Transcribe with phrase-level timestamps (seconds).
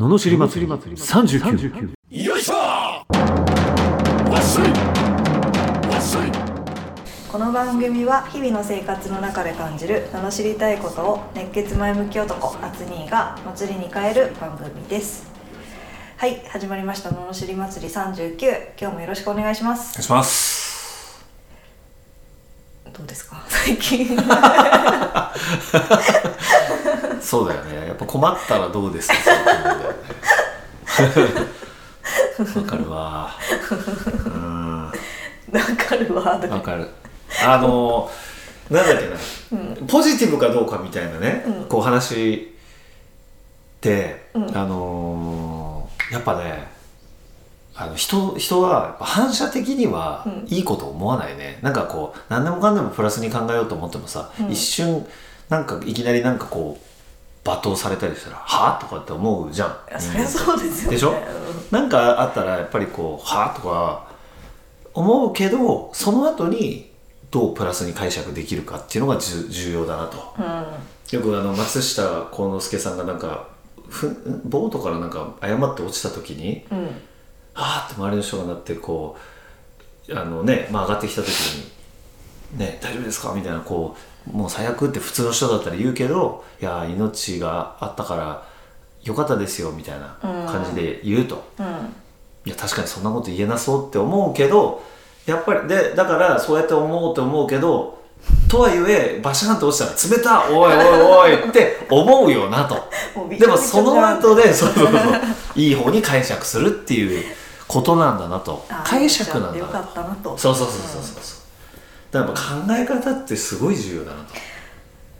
[0.00, 0.72] ののしり祭り。
[0.72, 4.68] 39よいしょわっしょい。
[5.92, 6.30] わっしょい。
[7.30, 15.28] この番組は日々の生活の中で感じる罵りたいことを熱血前向き男アツニーが祭りに変える番組です。
[16.16, 17.10] はい始まりました。
[17.10, 18.38] 罵り祭り39
[18.80, 19.90] 今日もよろしくお願いします。
[19.90, 21.26] お願いします。
[22.90, 23.44] どうですか？
[23.48, 24.16] 最近
[27.30, 27.86] そうだよね。
[27.86, 29.14] やっぱ困ったらどうですか？
[30.84, 31.60] そういうことだよね
[32.56, 33.30] わかるわ。
[34.26, 34.84] うん。
[34.86, 34.92] わ
[35.78, 36.88] かるわわかる。
[37.46, 38.10] あの
[38.68, 39.16] なんだっけな、
[39.86, 46.68] ポジティブかどうかみたいなね、こう話って、あのーやっぱね
[47.76, 55.06] あの人人は反射的にはいいこと思わないね、なんかこう何でもかんでもプラスに考えようと思ってもさ、一瞬
[55.48, 56.84] なんかいきなりなんかこう
[57.44, 61.14] 罵倒されたりしたら「はあ?」とかって思うじゃんそりゃそうですよねでしょ？
[61.70, 64.04] なんかあったらやっぱりこう「はあ?」とか
[64.92, 66.90] 思うけどその後に
[67.30, 70.16] どうプラスに解釈できるかっていうのがじゅ重要だなと、
[71.16, 73.46] よくあの松下幸之助さんがなんか
[73.88, 76.86] ふんボートからなんか誤って落ちた時にうんうん
[77.54, 79.16] 「はあ?」って周りの人がなってこ
[80.08, 81.70] うあのね、まあ、上がってきた時に
[82.56, 83.96] 「ね大丈夫ですか?」みたいなこ
[84.32, 88.42] うもう最悪って普通の人だったら言うけど「いや命があったから
[89.02, 91.42] よかったですよ」みたいな感じで言うと。
[91.58, 91.66] うん。
[92.46, 94.82] いや確かにそんなこと言えなそうって思うけど
[95.26, 97.98] やっぱりでだからそうやって思うって思うけど
[98.48, 102.76] とはいえバシャンと落ちたら冷たおいおいおいって思うよなと。
[103.28, 104.92] でもその後でそうそうそう
[105.54, 107.24] いい方に解釈するっていう
[107.68, 108.64] ことなんだなと。
[108.84, 110.36] 解釈なんだなったなと。
[110.36, 111.39] そうそうそうそうそうそう
[112.10, 114.34] だからやっぱ考え方ってすごい重要だなと。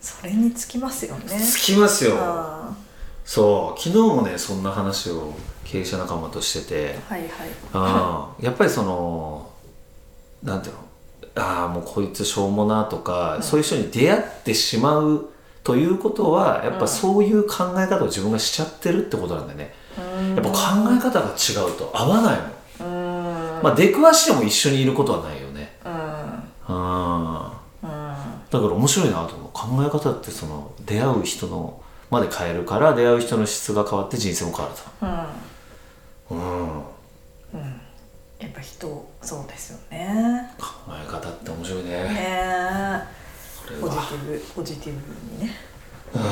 [0.00, 1.40] それにつきますよね。
[1.40, 2.16] つきますよ。
[2.18, 2.74] あ。
[3.24, 3.80] そう。
[3.80, 5.34] 昨日もねそんな話を
[5.64, 6.94] 経営者仲間としてて。
[6.94, 7.20] ーはい
[7.72, 8.44] はい。
[8.44, 9.50] やっぱりその
[10.42, 10.80] なんていうの？
[11.38, 15.28] ああもうこいつしょうもなとか、そういう人に出会ってしまう
[15.64, 19.74] ということはやっぱそういう考え方を自分がしちゃってるってことなんだよね、
[20.34, 20.56] やっぱ考
[20.96, 22.40] え方が違うと合わない
[22.80, 23.62] もん、うん。
[23.62, 27.50] まあ出くわしても一緒にいることはないよねうんうん
[28.56, 29.50] だから面白いなと思う。
[29.52, 31.80] 考え方ってその出会う人の
[32.10, 34.78] まで変えるから出会う人の質が変わって人生も変わる
[36.30, 36.38] うん。
[36.38, 36.44] と
[37.54, 37.80] うん。
[38.38, 40.54] やっぱ人そうですよね。
[40.58, 41.90] 考え方って面白いね。
[41.90, 43.02] ね
[43.80, 45.54] ポジティブポジティブにね。
[46.14, 46.22] うん。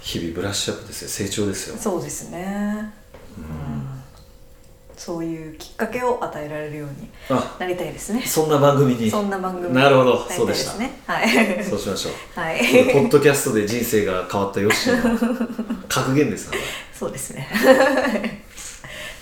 [0.00, 1.08] 日々ブラッシュアップですよ。
[1.08, 1.76] 成長ですよ。
[1.76, 2.92] そうですね。
[2.98, 3.03] うん
[5.04, 8.22] そういうきっかけを与えられるようにあなりたいですね。
[8.22, 9.10] そんな番組に。
[9.10, 10.26] そんな番組なるほど。
[10.30, 11.12] そうでした。
[11.12, 11.62] はい。
[11.62, 12.12] そうしましょう。
[12.40, 12.58] はい。
[12.90, 16.56] ポッドキャストで人生が変わったヨッシーの 格言ですね
[16.98, 17.46] そうですね。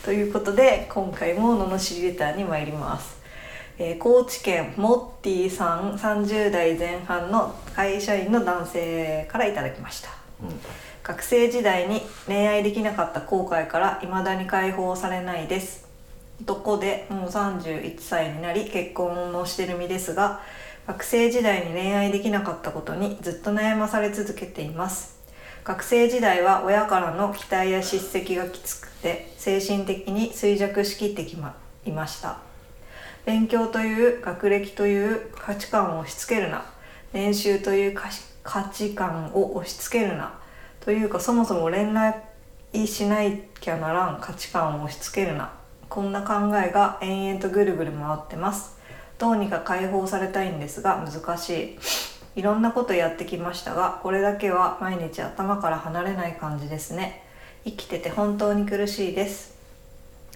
[0.04, 3.16] ということで今回も罵りレターに参ります、
[3.76, 10.10] えー高知県モッティさん30代前半の会社員の男性からいただきました
[11.04, 15.88] 学生時代に恋愛できなかった後悔から未だに解放されないです。
[16.40, 20.40] 男でもう31歳になり結婚もしてる身ですが
[20.86, 25.20] 学生時代に恋愛できなかったことにずっと悩まされ続けています。
[25.64, 32.38] 学生時代は親からの期待や叱責がきつくて精神的に衰弱しきってきまいました。
[33.26, 36.64] 勉強という学歴という価値観を押し付けるな。
[37.12, 37.94] 年収という
[38.44, 40.38] 価値観を押し付けるな。
[40.84, 45.52] というかそもそも恋愛しないきゃならん価値観を押し付けるな。
[45.88, 48.76] こんな考えが延々とぐるぐる回ってます。
[49.16, 51.50] どうにか解放されたいんですが難し
[52.34, 52.40] い。
[52.40, 57.22] いろんなことやってきましたがこれだけは毎日頭から離れない感じですね。
[57.64, 59.54] 生きてて本当に苦しいです。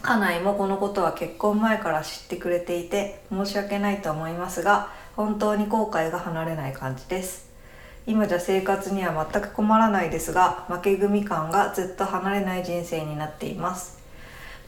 [0.01, 7.46] 家内もこのことは結婚前から知ってくれていて申し訳ないと思いますが本当に後悔が離れない感じです。
[8.07, 13.99] 今じゃ生活には全く困らないですが負け組感がずっと離れない人生になっています。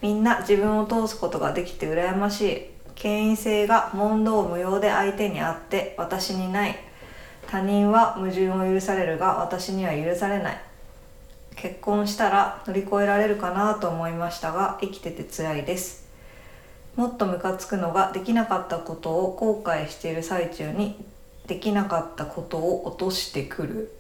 [0.02, 2.70] みんな自分を通すことができて羨ましい。
[2.96, 6.76] 権威性が問答無用で相手にあって私にない。
[7.48, 10.60] 他人は矛盾を許されるが私には許されない。
[11.54, 16.08] 結婚したら乗り越えられるかなと思いましたが生きてて辛いです。
[16.96, 21.04] もっとムカつくのができなかったことを後悔している最中に
[21.48, 23.92] できなかったことを落としてくる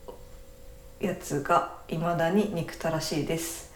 [1.00, 3.72] やつが未だに憎たらしいです。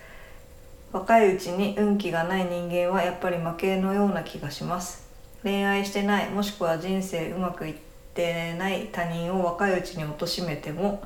[0.93, 5.09] 若いうちに運気がない人間はやっぱり負けのような気がします。
[5.43, 7.75] 恋愛してないもしくは人生うまくいっ
[8.15, 11.03] てない他人を若いうちに貶めても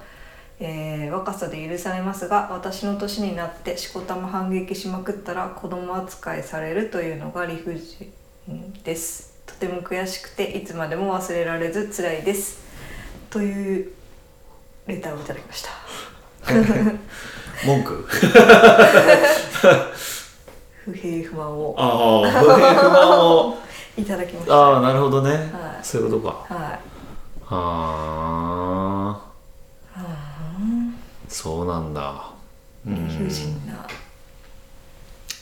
[0.59, 8.13] えー若さで許されますが私の年になってしこたま反撃しまくったら子供扱いされるというのが理不尽
[8.83, 9.36] です。
[9.46, 12.58] とても悔しくていつまでも忘れられず辛いです。
[13.31, 13.93] という
[14.87, 15.70] レターをいただきました。
[17.64, 18.06] 文句？
[20.84, 21.75] 不平不満を。
[21.78, 23.56] ああ不平不満を。
[23.96, 24.54] いただきました。
[24.54, 25.40] ああなるほどね、はい。
[25.82, 26.54] そういうことか。
[26.54, 26.78] はい。
[27.48, 29.20] あ
[29.96, 30.06] あ
[31.28, 32.31] そうなんだ。
[32.87, 33.60] う理不ん尽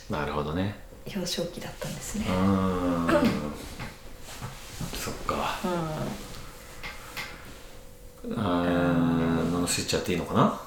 [0.09, 0.79] ななるほどね。
[1.05, 2.25] 幼少期だったんですね。
[2.27, 3.07] うーん
[5.27, 5.55] そっか
[8.37, 10.59] あー罵っちゃっていいのかな？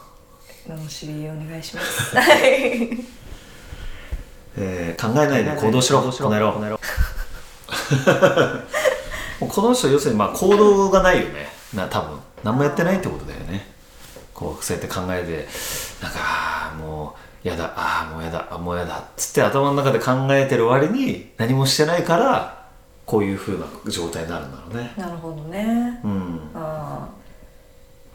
[0.77, 2.17] 罵りお願いします。
[2.17, 2.89] は い
[4.57, 6.01] えー考えないで行動しろ。
[6.01, 6.11] この
[9.49, 11.49] この人要するにまあ行動がないよね。
[11.75, 12.19] な多分。
[12.45, 13.67] 何もやってないってことだよね。
[14.35, 15.49] こうそうやって考えて
[16.05, 18.99] なんかあーもうやだああもうやだあもうやだ。
[18.99, 22.58] っつって頭の中で考えてる割に何もしてないから
[23.09, 24.93] こういう風な状態になるんだろうね。
[24.99, 25.99] なるほどね。
[26.05, 26.41] うん。
[26.55, 27.09] ああ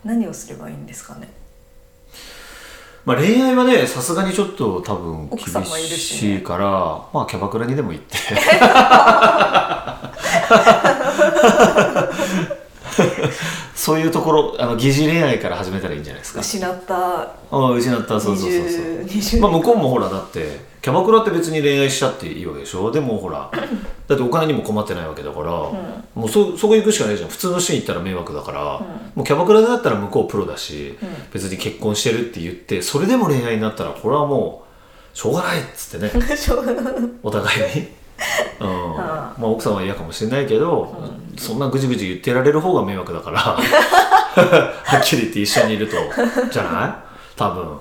[0.06, 1.34] 何をすればいいんですかね？
[3.04, 6.66] まあ恋愛はねさすがにちょっと多分厳しいから
[7.12, 8.18] まあキャバクラにでも行って。
[13.74, 16.42] そういうところあの疑似恋愛から始めたらいいんじゃないですか。
[16.42, 16.96] 失った。
[16.96, 18.20] ああ失った。
[18.22, 18.84] そうそうそうそう。
[19.06, 22.92] 20 20まあ向こうもほらだってキャバクラって別に恋愛しちゃっていいわけでしょ？
[22.92, 23.50] でもほら
[24.08, 25.96] だってお金にも困ってないわけだから、も
[26.26, 27.30] うそそこ行くしかないじゃん。
[27.30, 28.80] 普通の人に行ったら迷惑だから、
[29.16, 30.98] もうキャバクラだったら向こうプロだし、
[31.32, 34.66] 別に結婚してるって言ってそれでも恋愛になったらこれはも
[35.14, 36.12] うしょうがないっつってね。
[37.24, 37.88] お互いに、
[38.60, 38.68] うん。
[38.98, 40.94] まあ、奥さんは嫌かもしれないけど、
[41.38, 43.40] そんなぐじぐじ言ってられる方が迷惑だから
[44.36, 45.96] はっきり言って一緒にいると
[46.52, 46.94] じゃない？
[47.38, 47.78] 多分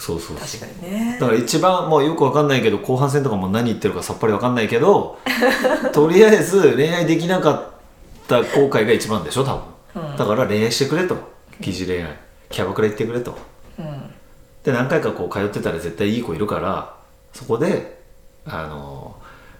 [0.00, 1.18] そうそう確かにね。
[1.20, 5.18] だから一番もうよくわかんないけど後半戦とかも何言ってるかさっぱりわかんないけど
[5.92, 7.62] とりあえず恋愛できなかっ
[8.26, 9.62] た後悔が一番でしょ多
[9.94, 11.16] 分、だから恋愛してくれと。
[11.60, 12.18] 疑似恋愛。
[12.48, 13.36] キャバクラ行ってくれと。
[13.78, 14.10] うん。
[14.64, 16.94] で何回かこう通ってたら絶対いい子いるから
[17.32, 18.00] そこで
[18.46, 19.16] あの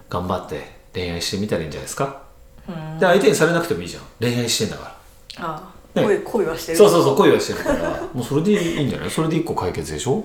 [0.09, 2.23] 頑張って恋愛してみたらいいんじゃないですか、
[2.99, 4.03] で相手にされなくてもいいじゃん。
[4.19, 4.95] 恋愛してんだか
[5.39, 5.47] ら。
[5.47, 6.03] ああね。
[6.05, 6.79] 恋恋はしてる。
[6.79, 8.01] そうそうそう恋はしてるから。
[8.15, 9.11] もうそれでいいんじゃない？
[9.11, 10.25] それで一個解決でしょ？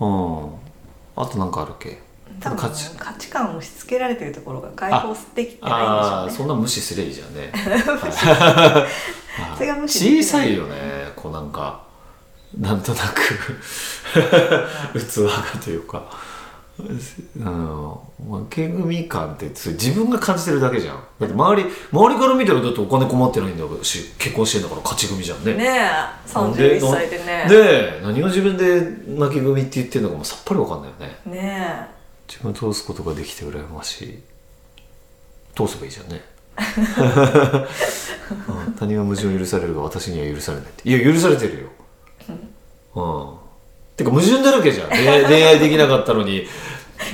[0.00, 0.08] うん。
[0.08, 0.50] うん。
[1.16, 2.00] あとなんかあるっけ？
[2.40, 2.90] 多分価値。
[2.98, 6.32] 価値観を押し付けられてるところが解放できてないんでしょうね。
[6.32, 7.50] そんな無視すりゃいいじゃんね。
[9.56, 10.76] それが無視小さいよね。
[11.16, 11.84] こうなんか
[12.58, 13.56] なんとなく。
[14.98, 15.30] 器が
[15.62, 16.04] というか
[16.78, 20.96] うん負け組感って自分が感じてるだけじゃん。
[21.18, 25.54] だって周り周りから見たらだってお金困ってないんだし結婚してんだから勝ち組じゃんね。
[25.54, 27.24] ねえなんで31歳でね。
[27.24, 31.40] ねえ何を自分で負け組って言ってるのかもさっぱりわかんないよね。
[31.40, 31.88] ね
[32.28, 34.22] 自分を通すことができて羨ましい。
[35.54, 36.22] 通せばいいじゃんね。
[38.48, 40.88] うん他人は矛盾を許されるが私には許されないって。
[40.88, 41.68] いや許されてるよ。
[42.96, 43.00] う
[43.42, 43.45] ん
[43.96, 44.88] てか矛盾だらけじゃん。
[44.90, 46.46] 恋愛 できなかったのに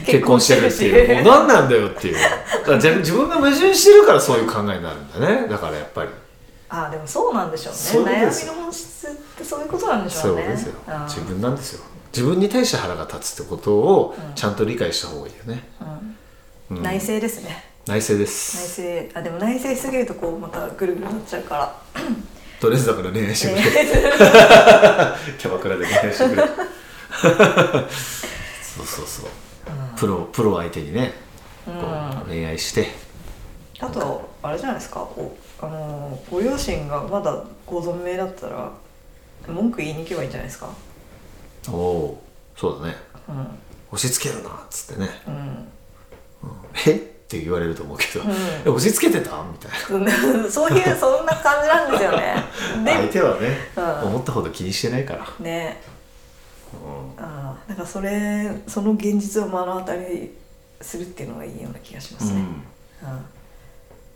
[0.06, 1.14] 結婚してるっていう。
[1.14, 2.14] もう何なんだよっていう。
[2.14, 5.49] だから自分が矛盾してるからそういう考えになるんだね。
[5.49, 6.08] だからやっぱり。
[6.69, 7.70] ああでもそうなんでしょ
[8.00, 8.12] うね。
[8.12, 10.43] 悩みの本質ってそういうことなんでしょうね。
[10.43, 10.75] そうですよ。
[10.88, 11.05] うん。
[11.05, 11.84] 自分なんですよ。
[12.12, 15.65] 自分に対して腹が立つってことをちゃんと理解した方がいいよね、
[16.70, 16.82] うん。
[16.82, 17.65] 内政ですね。
[17.86, 21.74] 内政で内す政あでも内政しすぎるとこうまたぐるぐるなっちゃうから。
[22.60, 23.70] とりあえずだから恋愛してくれ、ね
[25.36, 26.43] キャバクラで恋愛してくれ
[27.22, 29.31] そうそうそう、
[29.96, 31.12] プロプロ相手にね
[31.64, 31.72] こ
[32.26, 32.88] う恋愛して。
[33.81, 35.00] あとあれじゃないですか。
[35.00, 38.72] おあのご両親がまだご存命だったら
[39.46, 40.69] 文句言いに行けばいいんじゃないですか。
[41.69, 42.22] おお
[42.56, 42.96] そうだね。
[43.29, 43.46] うん。
[43.93, 45.08] 押し付けるなっつってね。
[45.26, 45.69] うん。
[46.86, 46.93] え？
[46.93, 48.24] って言われると思うけど、
[48.67, 49.43] え押し付けてた？
[49.43, 50.44] みたいな。
[50.50, 52.44] そういうそんな感じなんですよね。
[52.84, 54.08] 相で手はね、うん。
[54.08, 55.81] 思ったほど気にしてないから、ね。
[55.86, 56.01] うん
[57.19, 60.31] ああなんかそれその現実を目の当たり
[60.81, 63.08] するっていうのがいいような気がしますね、うん。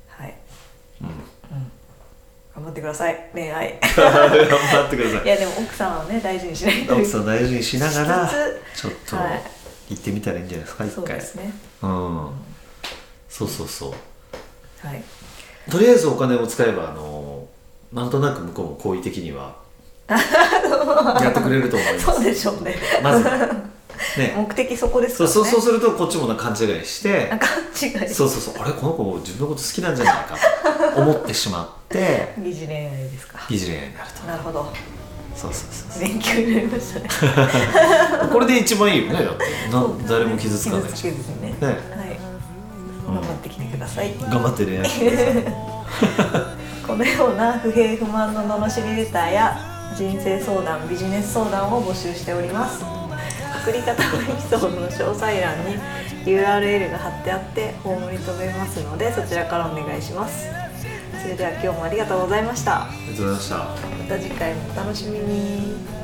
[0.09, 0.35] はい、
[1.03, 1.09] うん。
[2.55, 3.79] 頑張ってください恋愛。
[3.97, 5.25] 頑張ってください。
[5.25, 6.97] いやでも奥さんはね大事にしないと。
[6.97, 8.31] 奥さん大事にしながら
[8.75, 9.43] ちょっとはい。
[9.91, 10.95] 行ってみたらいいんじゃないですか一回。
[10.95, 11.53] そうですね。
[11.83, 12.31] うん。
[13.29, 14.87] そうそうそう。
[14.87, 15.03] はい。
[15.71, 17.47] とりあえずお金を使えばあの
[17.93, 19.57] なんとなく向こうも好意的には
[21.23, 22.07] やってくれると思います。
[22.07, 22.77] そうでしょうね。
[23.03, 23.25] まず。
[24.19, 24.35] ね。
[24.37, 25.29] 目的そこですね。
[25.29, 27.29] そうそうするとこっちもな勘違いして。
[27.29, 28.09] 勘違い。
[28.09, 28.55] そうそうそう。
[28.61, 28.73] あれ？
[28.73, 30.37] この子自分のこと好きなんじゃないか
[30.97, 32.33] 思ってしまって。
[32.39, 33.41] 疑似恋愛ですか。
[33.49, 34.27] 疑似恋愛になると。
[34.27, 34.73] なるほど。
[35.35, 37.09] そうそうそう勉強になりましたね。
[38.33, 39.45] これで一番いいよねだって。
[39.71, 41.03] な誰も傷つかないし。
[41.03, 41.55] 傷つね。
[41.61, 41.67] ね。
[41.67, 41.77] はい。
[43.07, 46.87] 頑張ってきてください、頑張って恋愛してください。
[46.87, 49.57] このような不平不満の罵りレターや
[49.97, 52.85] 人生相談ビジネス相談を募集しております。
[53.65, 55.77] 送り方のエピソードの詳細欄に
[56.27, 60.51] URL が貼ってあってホームに飛べますのでそちらからお願いします。
[61.23, 62.83] それでは今日もありがとうございました。
[62.83, 63.57] ありがとうございました。
[63.57, 63.65] ま
[64.05, 65.96] た次回もお楽しみに